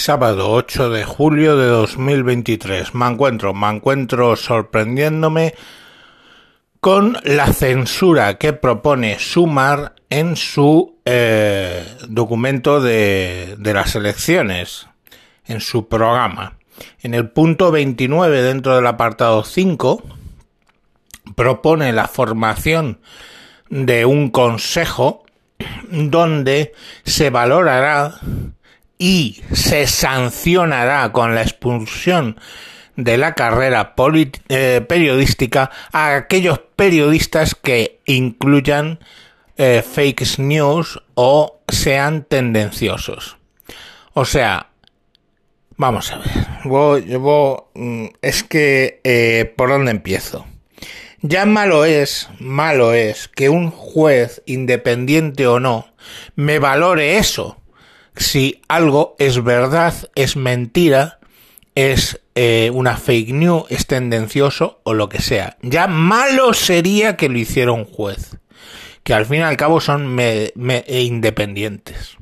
Sábado 0.00 0.50
8 0.50 0.88
de 0.88 1.04
julio 1.04 1.58
de 1.58 1.66
2023. 1.66 2.94
Me 2.94 3.06
encuentro, 3.06 3.52
me 3.52 3.68
encuentro 3.68 4.34
sorprendiéndome 4.34 5.52
con 6.80 7.18
la 7.22 7.52
censura 7.52 8.38
que 8.38 8.54
propone 8.54 9.18
Sumar 9.18 9.94
en 10.08 10.36
su 10.36 10.96
eh, 11.04 11.86
documento 12.08 12.80
de, 12.80 13.56
de 13.58 13.74
las 13.74 13.94
elecciones, 13.94 14.88
en 15.44 15.60
su 15.60 15.86
programa. 15.86 16.56
En 17.02 17.12
el 17.12 17.28
punto 17.28 17.70
29, 17.70 18.40
dentro 18.40 18.76
del 18.76 18.86
apartado 18.86 19.44
5, 19.44 20.02
propone 21.36 21.92
la 21.92 22.08
formación 22.08 23.00
de 23.68 24.06
un 24.06 24.30
consejo 24.30 25.24
donde 25.90 26.72
se 27.04 27.28
valorará 27.28 28.14
y 29.00 29.42
se 29.50 29.86
sancionará 29.86 31.10
con 31.10 31.34
la 31.34 31.40
expulsión 31.40 32.38
de 32.96 33.16
la 33.16 33.34
carrera 33.34 33.94
eh, 34.50 34.84
periodística 34.86 35.70
a 35.90 36.16
aquellos 36.16 36.60
periodistas 36.76 37.54
que 37.54 38.00
incluyan 38.04 39.00
eh, 39.56 39.82
fake 39.82 40.38
news 40.38 41.02
o 41.14 41.60
sean 41.66 42.24
tendenciosos. 42.24 43.38
O 44.12 44.26
sea, 44.26 44.68
vamos 45.76 46.12
a 46.12 46.18
ver, 46.18 47.18
mm, 47.74 48.04
es 48.20 48.42
que, 48.42 49.00
eh, 49.02 49.50
¿por 49.56 49.70
dónde 49.70 49.92
empiezo? 49.92 50.44
Ya 51.22 51.46
malo 51.46 51.86
es, 51.86 52.28
malo 52.38 52.92
es 52.92 53.28
que 53.28 53.48
un 53.48 53.70
juez, 53.70 54.42
independiente 54.44 55.46
o 55.46 55.58
no, 55.58 55.86
me 56.36 56.58
valore 56.58 57.16
eso 57.16 57.59
si 58.20 58.60
algo 58.68 59.16
es 59.18 59.42
verdad, 59.42 59.94
es 60.14 60.36
mentira, 60.36 61.18
es 61.74 62.20
eh, 62.34 62.70
una 62.72 62.98
fake 62.98 63.30
news, 63.32 63.64
es 63.70 63.86
tendencioso 63.86 64.80
o 64.82 64.92
lo 64.92 65.08
que 65.08 65.22
sea. 65.22 65.56
Ya 65.62 65.86
malo 65.86 66.52
sería 66.52 67.16
que 67.16 67.30
lo 67.30 67.38
hiciera 67.38 67.72
un 67.72 67.86
juez, 67.86 68.36
que 69.04 69.14
al 69.14 69.24
fin 69.24 69.38
y 69.38 69.42
al 69.42 69.56
cabo 69.56 69.80
son 69.80 70.18
independientes. 70.86 72.18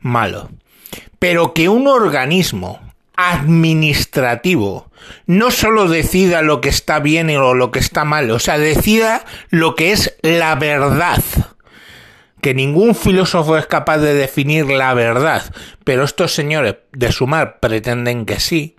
Malo. 0.00 0.50
Pero 1.18 1.54
que 1.54 1.70
un 1.70 1.88
organismo 1.88 2.78
administrativo 3.16 4.90
no 5.26 5.50
solo 5.50 5.88
decida 5.88 6.42
lo 6.42 6.60
que 6.60 6.68
está 6.68 6.98
bien 6.98 7.30
o 7.30 7.54
lo 7.54 7.70
que 7.70 7.78
está 7.78 8.04
mal, 8.04 8.30
o 8.30 8.38
sea, 8.38 8.58
decida 8.58 9.24
lo 9.48 9.76
que 9.76 9.92
es 9.92 10.14
la 10.20 10.54
verdad 10.56 11.22
que 12.44 12.52
ningún 12.52 12.94
filósofo 12.94 13.56
es 13.56 13.66
capaz 13.66 13.96
de 13.96 14.12
definir 14.12 14.66
la 14.66 14.92
verdad, 14.92 15.42
pero 15.82 16.04
estos 16.04 16.34
señores 16.34 16.76
de 16.92 17.10
sumar 17.10 17.58
pretenden 17.58 18.26
que 18.26 18.38
sí. 18.38 18.76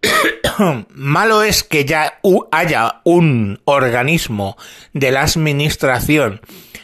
Malo 0.88 1.42
es 1.42 1.64
que 1.64 1.84
ya 1.84 2.18
haya 2.50 3.02
un 3.04 3.60
organismo 3.66 4.56
de 4.94 5.12
la 5.12 5.20
administración 5.20 6.40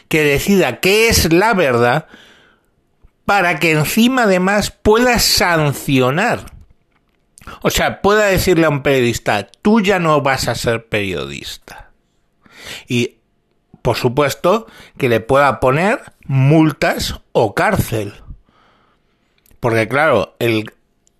que 0.09 0.25
decida 0.25 0.81
qué 0.81 1.09
es 1.09 1.33
la 1.33 1.55
verdad 1.55 2.07
para 3.25 3.59
que 3.59 3.71
encima 3.71 4.25
además 4.25 4.71
pueda 4.71 5.19
sancionar. 5.19 6.53
O 7.63 7.71
sea, 7.71 8.03
pueda 8.03 8.27
decirle 8.27 8.67
a 8.67 8.69
un 8.69 8.83
periodista, 8.83 9.49
tú 9.63 9.81
ya 9.81 9.99
no 9.99 10.21
vas 10.21 10.49
a 10.49 10.55
ser 10.55 10.87
periodista. 10.87 11.93
Y 12.87 13.18
por 13.83 13.97
supuesto, 13.97 14.67
que 14.97 15.09
le 15.09 15.21
pueda 15.21 15.61
poner 15.61 16.01
multas 16.25 17.21
o 17.33 17.55
cárcel. 17.55 18.15
Porque 19.61 19.89
claro, 19.89 20.37
el, 20.39 20.73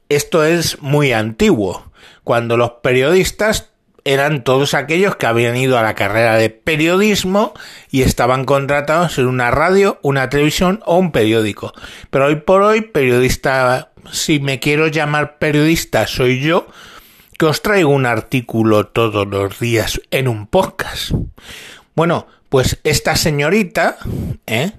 esto 0.09 0.45
es 0.45 0.81
muy 0.81 1.13
antiguo, 1.13 1.91
cuando 2.25 2.57
los 2.57 2.73
periodistas 2.83 3.71
eran 4.05 4.43
todos 4.43 4.73
aquellos 4.73 5.17
que 5.17 5.27
habían 5.27 5.57
ido 5.57 5.77
a 5.77 5.83
la 5.83 5.95
carrera 5.95 6.37
de 6.37 6.49
periodismo 6.49 7.53
y 7.91 8.03
estaban 8.03 8.45
contratados 8.45 9.19
en 9.19 9.27
una 9.27 9.51
radio, 9.51 9.99
una 10.03 10.31
televisión 10.31 10.81
o 10.87 10.97
un 10.97 11.13
periódico. 11.13 11.75
Pero 12.11 12.27
hoy 12.27 12.37
por 12.37 12.63
hoy, 12.63 12.81
periodista, 12.81 13.91
si 14.11 14.41
me 14.41 14.61
quiero 14.61 14.87
llamar 14.87 15.39
periodista, 15.39 16.07
soy 16.07 16.41
yo, 16.41 16.69
que 17.39 17.47
os 17.47 17.61
traigo 17.61 17.91
un 17.91 18.07
artículo 18.07 18.87
todos 18.87 19.27
los 19.27 19.59
días 19.59 20.01
en 20.11 20.27
un 20.27 20.47
podcast. 20.47 21.13
Bueno, 21.95 22.27
pues 22.49 22.79
esta 22.85 23.17
señorita, 23.17 23.99
¿eh? 24.47 24.73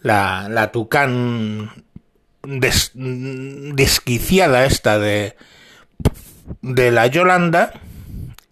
la, 0.00 0.48
la 0.50 0.72
tucán 0.72 1.70
desquiciada 2.94 4.66
esta 4.66 4.98
de, 4.98 5.36
de 6.62 6.90
la 6.90 7.06
Yolanda, 7.06 7.72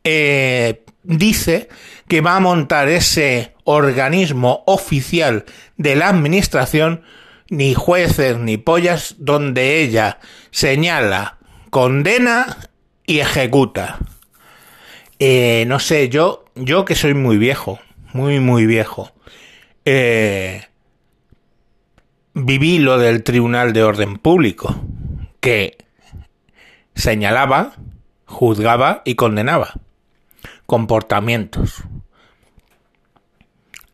eh, 0.05 0.85
dice 1.03 1.69
que 2.09 2.21
va 2.21 2.37
a 2.37 2.41
montar 2.41 2.89
ese 2.89 3.55
organismo 3.65 4.63
oficial 4.67 5.45
de 5.77 5.97
la 5.97 6.09
administración, 6.09 7.03
ni 7.49 7.75
jueces 7.75 8.39
ni 8.39 8.57
pollas, 8.57 9.17
donde 9.19 9.83
ella 9.83 10.19
señala, 10.51 11.39
condena 11.71 12.59
y 13.07 13.21
ejecuta. 13.21 13.99
Eh, 15.19 15.65
no 15.69 15.79
sé, 15.79 16.09
yo, 16.09 16.45
yo 16.55 16.85
que 16.85 16.95
soy 16.95 17.15
muy 17.15 17.37
viejo, 17.39 17.79
muy, 18.13 18.41
muy 18.41 18.67
viejo. 18.67 19.13
Eh, 19.85 20.63
viví 22.35 22.79
lo 22.79 22.99
del 22.99 23.23
Tribunal 23.23 23.73
de 23.73 23.83
Orden 23.83 24.19
Público, 24.19 24.75
que 25.41 25.79
señalaba, 26.95 27.75
juzgaba 28.27 29.03
y 29.05 29.15
condenaba 29.15 29.75
comportamientos. 30.67 31.83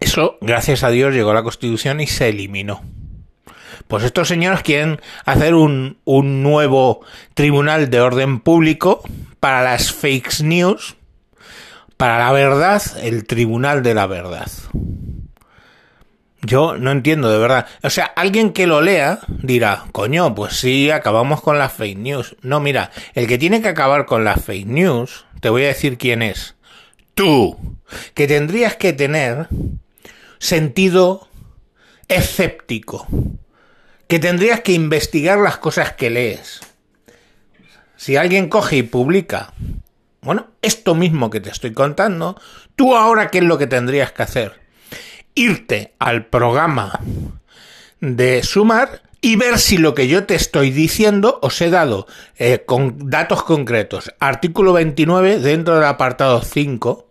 Eso, 0.00 0.38
gracias 0.40 0.84
a 0.84 0.90
Dios, 0.90 1.12
llegó 1.12 1.30
a 1.30 1.34
la 1.34 1.42
Constitución 1.42 2.00
y 2.00 2.06
se 2.06 2.28
eliminó. 2.28 2.82
Pues 3.88 4.04
estos 4.04 4.28
señores 4.28 4.62
quieren 4.62 5.00
hacer 5.24 5.54
un, 5.54 5.98
un 6.04 6.42
nuevo 6.42 7.00
Tribunal 7.34 7.90
de 7.90 8.00
Orden 8.00 8.38
Público 8.38 9.02
para 9.40 9.62
las 9.62 9.92
fake 9.92 10.40
news 10.42 10.97
para 11.98 12.18
la 12.18 12.32
verdad, 12.32 12.80
el 13.02 13.26
tribunal 13.26 13.82
de 13.82 13.92
la 13.92 14.06
verdad. 14.06 14.48
Yo 16.40 16.78
no 16.78 16.92
entiendo 16.92 17.28
de 17.28 17.38
verdad. 17.38 17.66
O 17.82 17.90
sea, 17.90 18.04
alguien 18.04 18.52
que 18.52 18.68
lo 18.68 18.80
lea 18.80 19.18
dirá, 19.26 19.86
coño, 19.90 20.32
pues 20.36 20.54
sí, 20.54 20.92
acabamos 20.92 21.42
con 21.42 21.58
las 21.58 21.72
fake 21.72 21.98
news. 21.98 22.36
No, 22.40 22.60
mira, 22.60 22.92
el 23.14 23.26
que 23.26 23.36
tiene 23.36 23.60
que 23.60 23.68
acabar 23.68 24.06
con 24.06 24.22
las 24.22 24.44
fake 24.44 24.68
news, 24.68 25.26
te 25.40 25.50
voy 25.50 25.64
a 25.64 25.68
decir 25.68 25.98
quién 25.98 26.22
es. 26.22 26.54
Tú, 27.14 27.58
que 28.14 28.28
tendrías 28.28 28.76
que 28.76 28.92
tener 28.92 29.48
sentido 30.38 31.28
escéptico, 32.06 33.08
que 34.06 34.20
tendrías 34.20 34.60
que 34.60 34.72
investigar 34.72 35.38
las 35.38 35.58
cosas 35.58 35.94
que 35.94 36.10
lees. 36.10 36.60
Si 37.96 38.14
alguien 38.14 38.48
coge 38.48 38.76
y 38.76 38.82
publica 38.84 39.52
bueno, 40.28 40.48
esto 40.60 40.94
mismo 40.94 41.30
que 41.30 41.40
te 41.40 41.48
estoy 41.48 41.72
contando, 41.72 42.38
tú 42.76 42.94
ahora 42.94 43.30
qué 43.30 43.38
es 43.38 43.44
lo 43.44 43.56
que 43.56 43.66
tendrías 43.66 44.12
que 44.12 44.24
hacer? 44.24 44.60
Irte 45.34 45.94
al 45.98 46.26
programa 46.26 47.00
de 48.00 48.42
Sumar 48.42 49.00
y 49.22 49.36
ver 49.36 49.58
si 49.58 49.78
lo 49.78 49.94
que 49.94 50.06
yo 50.06 50.26
te 50.26 50.34
estoy 50.34 50.70
diciendo 50.70 51.38
os 51.40 51.58
he 51.62 51.70
dado 51.70 52.06
eh, 52.36 52.62
con 52.66 53.08
datos 53.08 53.42
concretos. 53.42 54.12
Artículo 54.20 54.74
29 54.74 55.38
dentro 55.38 55.76
del 55.76 55.84
apartado 55.84 56.42
5 56.42 57.10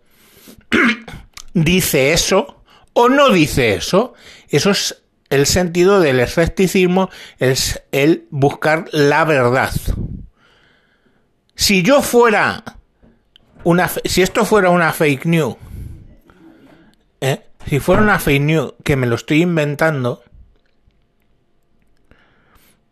dice 1.54 2.12
eso 2.12 2.62
o 2.92 3.08
no 3.08 3.30
dice 3.30 3.74
eso. 3.74 4.14
Eso 4.48 4.70
es 4.70 5.02
el 5.28 5.46
sentido 5.46 5.98
del 5.98 6.20
escepticismo, 6.20 7.10
es 7.40 7.82
el 7.90 8.28
buscar 8.30 8.84
la 8.92 9.24
verdad. 9.24 9.72
Si 11.56 11.82
yo 11.82 12.00
fuera 12.00 12.77
si 14.04 14.22
esto 14.22 14.44
fuera 14.44 14.70
una 14.70 14.92
fake 14.92 15.26
news, 15.26 15.56
¿eh? 17.20 17.42
si 17.66 17.80
fuera 17.80 18.02
una 18.02 18.18
fake 18.18 18.42
news 18.42 18.74
que 18.84 18.96
me 18.96 19.06
lo 19.06 19.16
estoy 19.16 19.42
inventando, 19.42 20.22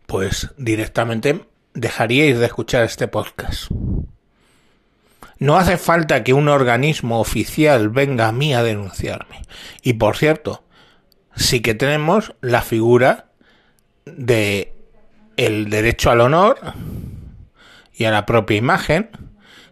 pues 0.06 0.50
directamente 0.56 1.44
dejaríais 1.74 2.38
de 2.38 2.46
escuchar 2.46 2.84
este 2.84 3.08
podcast. 3.08 3.70
No 5.38 5.58
hace 5.58 5.76
falta 5.76 6.24
que 6.24 6.32
un 6.32 6.48
organismo 6.48 7.20
oficial 7.20 7.90
venga 7.90 8.28
a 8.28 8.32
mí 8.32 8.54
a 8.54 8.62
denunciarme. 8.62 9.42
Y 9.82 9.94
por 9.94 10.16
cierto, 10.16 10.64
sí 11.34 11.60
que 11.60 11.74
tenemos 11.74 12.34
la 12.40 12.62
figura 12.62 13.26
de 14.06 14.72
el 15.36 15.68
derecho 15.68 16.10
al 16.10 16.22
honor 16.22 16.58
y 17.92 18.04
a 18.04 18.10
la 18.10 18.24
propia 18.24 18.56
imagen, 18.56 19.10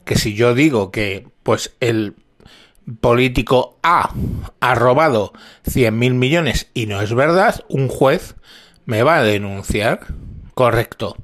que 0.04 0.16
si 0.16 0.34
yo 0.34 0.54
digo 0.54 0.90
que 0.90 1.26
pues 1.42 1.74
el 1.80 2.14
político 3.00 3.78
A 3.82 4.10
ha 4.60 4.74
robado 4.74 5.32
100.000 5.66 6.14
millones 6.14 6.70
y 6.74 6.86
no 6.86 7.00
es 7.00 7.14
verdad, 7.14 7.64
un 7.68 7.88
juez 7.88 8.34
me 8.84 9.02
va 9.02 9.16
a 9.16 9.22
denunciar. 9.22 10.00
Correcto. 10.54 11.16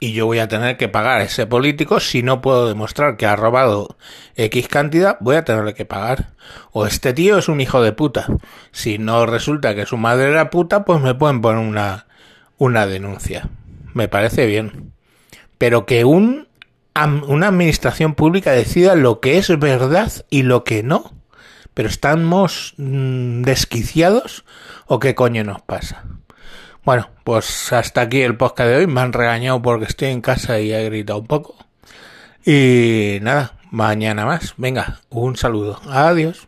y 0.00 0.12
yo 0.12 0.26
voy 0.26 0.38
a 0.38 0.48
tener 0.48 0.76
que 0.76 0.88
pagar 0.88 1.20
a 1.20 1.24
ese 1.24 1.46
político 1.46 2.00
si 2.00 2.22
no 2.22 2.40
puedo 2.40 2.68
demostrar 2.68 3.16
que 3.16 3.26
ha 3.26 3.36
robado 3.36 3.96
X 4.36 4.68
cantidad, 4.68 5.16
voy 5.20 5.36
a 5.36 5.44
tenerle 5.44 5.74
que 5.74 5.84
pagar. 5.84 6.32
O 6.72 6.86
este 6.86 7.12
tío 7.12 7.38
es 7.38 7.48
un 7.48 7.60
hijo 7.60 7.82
de 7.82 7.92
puta. 7.92 8.26
Si 8.70 8.98
no 8.98 9.24
resulta 9.24 9.74
que 9.74 9.86
su 9.86 9.96
madre 9.96 10.30
era 10.30 10.50
puta, 10.50 10.84
pues 10.84 11.00
me 11.00 11.14
pueden 11.14 11.40
poner 11.40 11.66
una, 11.66 12.06
una 12.58 12.86
denuncia. 12.86 13.48
Me 13.94 14.08
parece 14.08 14.46
bien. 14.46 14.92
Pero 15.56 15.86
que 15.86 16.04
un, 16.04 16.48
una 16.94 17.48
administración 17.48 18.14
pública 18.14 18.52
decida 18.52 18.94
lo 18.94 19.20
que 19.20 19.38
es 19.38 19.58
verdad 19.58 20.12
y 20.30 20.42
lo 20.42 20.64
que 20.64 20.82
no. 20.82 21.12
Pero 21.74 21.88
estamos 21.88 22.74
mm, 22.76 23.42
desquiciados 23.42 24.44
o 24.86 25.00
qué 25.00 25.14
coño 25.14 25.42
nos 25.42 25.60
pasa. 25.62 26.04
Bueno, 26.84 27.08
pues 27.24 27.72
hasta 27.72 28.02
aquí 28.02 28.20
el 28.20 28.36
podcast 28.36 28.68
de 28.68 28.76
hoy. 28.76 28.86
Me 28.86 29.00
han 29.00 29.12
regañado 29.12 29.60
porque 29.62 29.86
estoy 29.86 30.08
en 30.08 30.20
casa 30.20 30.60
y 30.60 30.72
he 30.72 30.84
gritado 30.84 31.20
un 31.20 31.26
poco. 31.26 31.56
Y 32.44 33.18
nada, 33.22 33.54
mañana 33.70 34.26
más. 34.26 34.54
Venga, 34.56 35.00
un 35.08 35.36
saludo. 35.36 35.80
Adiós. 35.88 36.46